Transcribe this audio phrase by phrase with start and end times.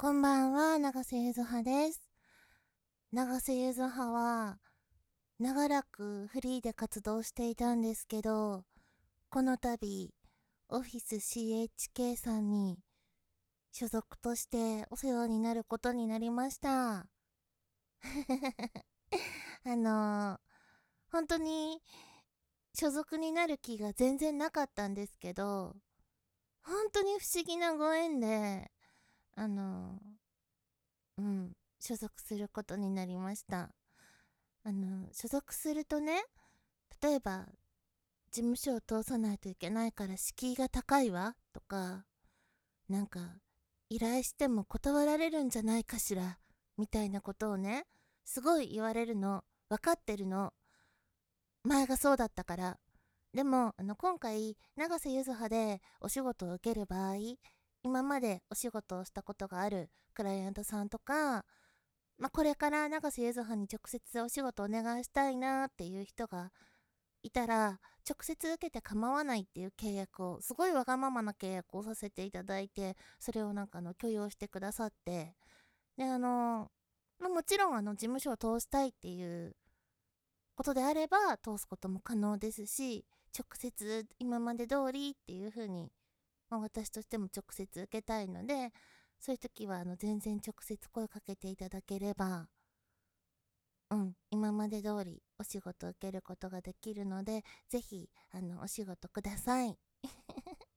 [0.00, 2.00] こんばんは、長瀬ゆずはです。
[3.10, 4.60] 長瀬ゆずはは、
[5.40, 8.62] 長らくフリーで活動していたんですけど、
[9.28, 10.14] この度、
[10.68, 12.78] オフィス CHK さんに
[13.72, 17.08] 所属としてお世話になることになりました。
[19.64, 20.38] あのー、
[21.10, 21.82] 本当に
[22.72, 25.74] 所属になる気が全然なかったんですけど、
[26.62, 28.70] 本当に不思議なご縁で、
[29.38, 30.00] あの、
[31.16, 33.70] うん、所属することになりました。
[34.64, 36.24] あの、所属するとね、
[37.00, 37.46] 例えば、
[38.32, 42.04] 事務所を通さないといけないから敷居が高いわとか、
[42.88, 43.20] なんか、
[43.88, 46.40] 依頼しても断られるんじゃないかしら
[46.76, 47.86] みたいなことをね、
[48.24, 50.52] すごい言われるの、分かってるの。
[51.62, 52.78] 前がそうだったから。
[53.32, 57.14] でも、あの、今回、長瀬ゆずはでお仕事を受ける場合、
[57.82, 61.44] 今までお仕事をしたことがあるクライアントさんとか、
[62.18, 66.50] まあ、これから永瀬ゆずはに直接お仕事お願いしたいなっていう人が
[67.22, 75.34] いたら、直接受けて構わないっていう契約を、すごいわがままな契約をさせていただいて、それをなんかあの許容してくださって、
[75.96, 76.70] で、あの、
[77.18, 79.56] まあ、もちろんあの事務所を通したいっていう
[80.54, 83.04] ことであれば通すことも可能ですし、
[83.36, 85.92] 直接今まで通りっていう風に
[86.50, 88.72] まあ、私としても直接受けたいので、
[89.18, 92.48] そういう時はあの全然直接声かけていただければ、
[93.90, 99.78] うん、今まで通りお仕事を受けることができるので、ぜひ、あの、お仕事ください。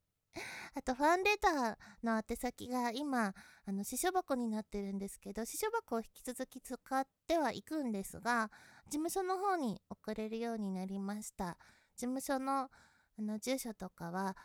[0.73, 3.33] あと、ファンレターの宛先が今、
[3.65, 8.49] あの、支所箱になってるんですけど、支所箱を引き続き使ってはいくんですが、
[8.85, 11.57] 事務所の方に送れるようになりました。
[11.97, 12.69] 事務所の、
[13.19, 14.37] あの、住所とかは、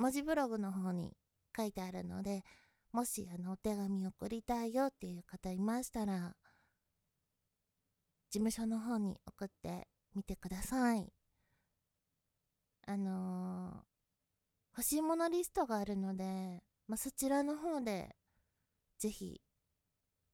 [0.00, 1.12] 文字ブログの方に
[1.54, 2.42] 書いてあるので、
[2.90, 6.34] もしあのお手紙送りたいよっていう方いましたら、
[8.30, 11.12] 事務所の方に送ってみてください。
[12.86, 18.16] あのー、欲しいものリストがあるので、まあ、そちらの方で、
[18.98, 19.42] ぜひ、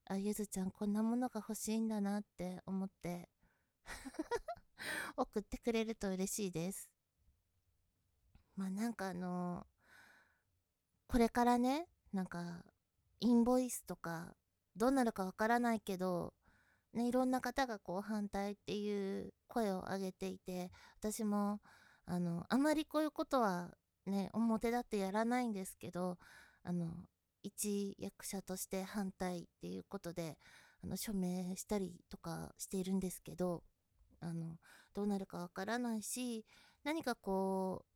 [0.08, 3.28] あ、ゆずちゃんこんなものが欲しいんだなって思って
[5.16, 6.95] 送ってくれると嬉しいです。
[8.56, 9.66] まあなんかあの
[11.08, 12.64] これからね、なんか、
[13.20, 14.34] インボイスとか、
[14.74, 16.34] どうなるかわからないけど、
[16.92, 21.60] ね、いろんな方がこう反対っていう声を上げていて、私も、
[22.06, 23.70] あの、あまりこういうことは
[24.06, 26.18] ね、表立ってやらないんですけど、
[26.64, 26.92] あの、
[27.42, 30.38] 一役者として反対っていうことで、
[30.82, 33.62] あの、署名したりとかしているんですけど、
[34.20, 34.56] あの、
[34.92, 36.44] どうなるかわからないし、
[36.84, 37.95] 何かこう、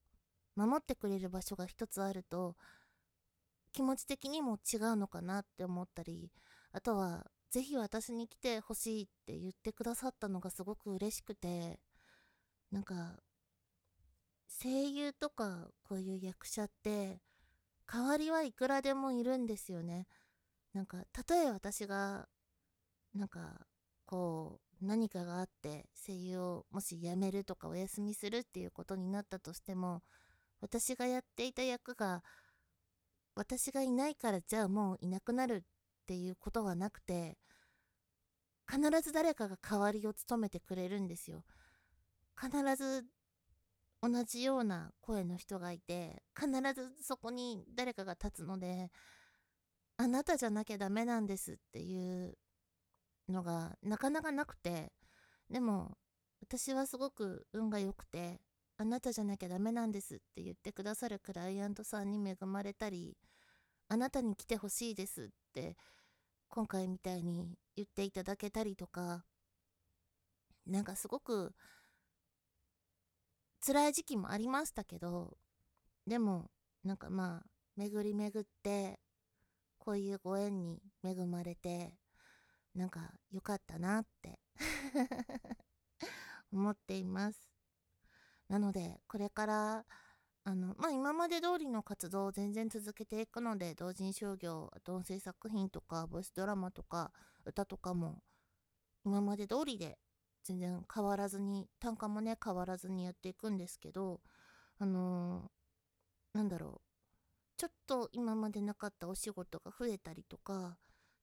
[0.67, 2.57] 守ってくれる場所が一つあると
[3.73, 6.31] 気持ち的にも違うのかなって思ったり
[6.73, 11.81] あとはぜひ私に来てほしいって言ってくださったのがすごく嬉しくて
[12.71, 13.17] なんか
[14.63, 17.21] 声優とかこういう役者って
[17.93, 20.07] 代わりはいくらでもいるんですよね。
[20.73, 22.29] なんかたとえ私が
[23.15, 23.67] なんか
[24.07, 30.03] こう何かがあって声優をもし辞めるとかお休みするっていうことになったとしても
[30.61, 32.23] 私がやっていた役が
[33.35, 35.61] 私がいないからじゃあもういなくなるっ
[36.07, 37.39] ていうことはなくて
[38.71, 41.45] 必ず誰かが代わりを務めてくれるんですよ。
[42.41, 43.05] 必ず
[44.03, 48.91] 同じような声の人がいて必ずそこに誰かが立つので
[49.99, 52.39] あなたじゃなきゃダメなんですっていう
[53.29, 54.93] のがなかなかなくて
[55.51, 55.99] でも
[56.41, 58.41] 私はすごく運が良くて
[58.81, 63.15] あなたじゃなきゃダメなんですって言ってくださるクライアントさんに恵まれたり、
[63.91, 65.77] あなたに来てほしいですって
[66.49, 69.27] 今回みたいに言っていただけたりとか、
[70.67, 71.53] なんかすごく
[73.63, 75.37] 辛い時期もありましたけど、
[76.07, 76.51] でも
[76.83, 78.99] なんかまあ巡り巡って
[79.79, 81.93] こういうご縁に恵まれて
[82.75, 84.41] なんか良かったなって
[86.51, 87.60] 思っています。
[88.51, 89.85] なので、これから、
[90.43, 97.13] あの、まあ、今まで通りの活動を全然続けていくので、同人商業、あと音声作品とか、ボイスドラマとか、
[97.45, 98.25] 歌とかも、
[99.05, 99.99] 今まで通りで、
[100.43, 104.21] 全然変わらずに、単価もね、変わらずにやっていくんですけど、
[104.81, 106.91] あのー、なんだろう。
[107.57, 110.77] ちょっと今までなかったお仕事が増えたりとか、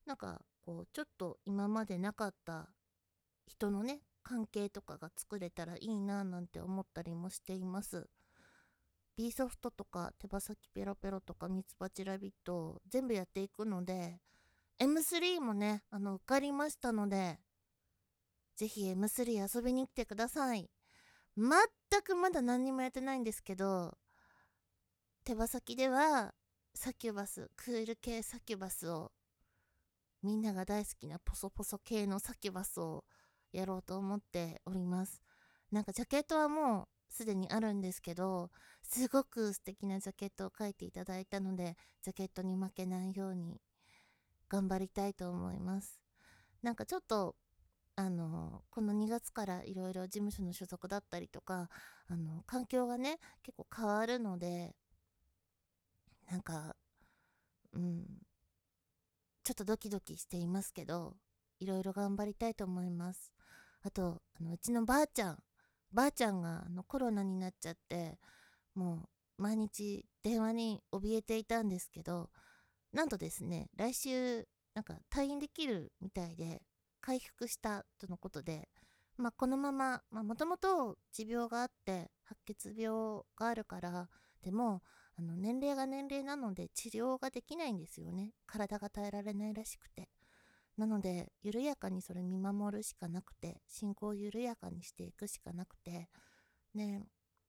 [0.06, 2.70] なんか、こう、ちょっと今までなかった
[3.48, 8.10] 人のね、関係とかが作れたらいいななんて思ったりもしています。
[9.16, 14.20] B ソフトとか手羽先ペロペロとかミツバチラビット全部やっていくので
[14.80, 17.40] M3 もね、あの、受かりましたので、
[18.56, 20.70] ぜひ M3 遊びに来てください。
[21.36, 23.98] 全くまだ何にもやってないんですけど、
[25.24, 26.34] 手羽先では、
[26.76, 29.12] サキュバス、クール系サキュバスを、
[30.22, 33.04] みんなが大好きなポソポソ系のサキュバスを
[33.52, 35.22] やろうと思っております。
[35.72, 38.52] なんかジャケットはもうすでにあるんですけど、
[38.84, 43.60] すごく素敵なジャケットを描いていただいたので、ジャケットに負けないように
[44.50, 46.00] 頑張りたいと思います。
[46.62, 47.36] なんかちょっと、
[47.96, 51.70] あの、この2月からいろいろ事務所の所属だったりとか、
[52.08, 54.76] あの、環境がね、結構変わるので、
[56.30, 56.76] なんか、
[57.74, 58.06] うん、
[59.44, 61.16] ちょっとドキドキしていますけど、
[61.60, 63.34] いろいろ頑張りたいと思います。
[63.88, 65.38] あと、あの、うちのばあちゃん、
[65.94, 68.20] ばあちゃんがあのコロナになっちゃって、
[68.76, 69.08] も
[69.40, 72.30] う毎日電話に怯えていたんですけど、
[72.92, 76.62] なんとですね、来週、なんか退院できるみたいで、
[77.00, 78.68] 回復したとのことで、
[79.16, 84.10] まあ、このまま、もともと持病があって、白血病があるから、
[84.44, 84.82] でも、
[85.16, 88.34] あの、年齢が年齢なので治療ができないんですよね。
[88.48, 90.10] 体が耐えられないらしくて。
[90.78, 96.10] なので、緩やかにそれ見守るしかなくて、進行を緩やかにしていくしかなくて、
[96.76, 97.04] ね、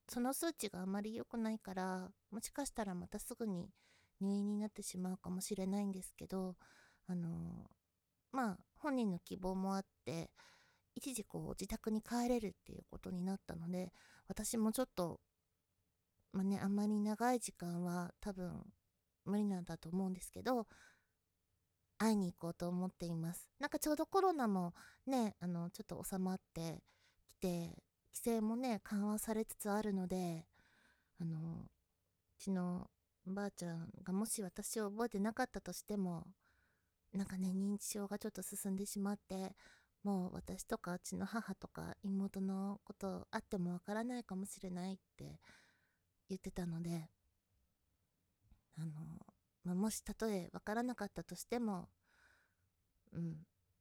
[0.09, 3.69] その数値があまり良くないから、もしかしたらまたすぐに
[4.21, 6.57] 入院になってしまうかもしれないんですけど、
[7.07, 7.71] あの
[8.33, 10.31] まあ、本人の希望もあって、
[10.95, 13.93] 一時こう自宅に帰れるっていうことになったので、
[14.27, 15.21] 私もちょっと、
[16.33, 18.63] まあね、あんまり長い時間は多分
[19.25, 20.67] 無理なんだと思うんですけど、
[21.99, 23.51] 会いに行こうと思っています。
[23.59, 24.73] なんかちょうどコロナも
[25.07, 26.83] ね、あの、ちょっと収まって
[27.27, 27.49] きて、
[28.15, 30.47] 規制もね、緩和されつつあるので、
[31.21, 31.69] あの、う
[32.39, 32.89] ちの
[33.27, 36.27] ばあちゃんがもし私を覚えてなかったとしても、
[37.13, 39.57] なんかね、認知症がちょっと進んでしまって、
[40.05, 45.41] もう私とかうちの母とか妹のことあってもわからないかもしれないって
[46.29, 47.11] 言ってたので、
[48.79, 48.89] あの、
[49.65, 51.89] まあ、もしたとえわからなかったとしても、
[53.13, 53.37] うん、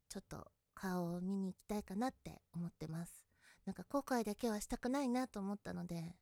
[0.10, 3.26] ちょっと顔を見に行きたいかなって思ってます。
[3.66, 6.16] なんか後悔だけはしたくないなと思ったので、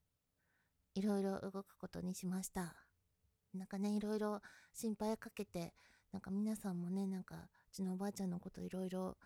[0.96, 2.76] いろいろ動くことにしました。
[3.54, 4.42] なんかね、いろいろ
[4.74, 5.74] 心配かけて、
[6.12, 9.18] なんか皆さんもね、なんかうちのおばあちゃんのこといろいろ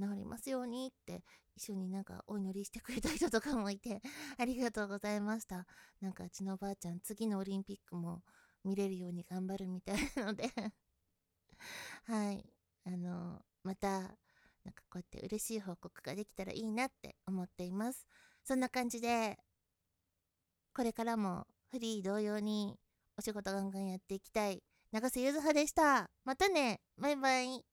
[0.00, 1.22] 治りますようにって
[1.54, 4.00] 一緒になんかお祈りしてくれた人とかもいて
[4.38, 5.66] ありがとうございました。
[6.00, 8.22] なんかうちのおばあちゃん次のオリンピックも
[8.64, 10.50] 見れるように頑張るみたいなので
[12.04, 12.44] はい。
[12.84, 14.00] あの、また、
[14.64, 18.06] なんかこうやって嬉しい報告ができたらいいなって思っています。
[18.44, 19.38] そんな感じで、
[20.74, 22.78] これからもフリー同様に
[23.16, 24.62] お仕事ガンガンやっていきたい
[24.92, 26.10] 長瀬ゆずはでした。
[26.24, 27.64] またねバイバイ